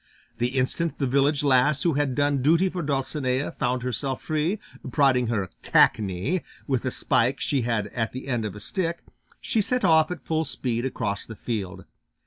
[0.39, 4.57] The instant the village lass who had done duty for Dulcinea found herself free,
[4.91, 9.03] prodding her "cackney" with a spike she had at the end of a stick,
[9.41, 11.85] she set off at full speed across the field.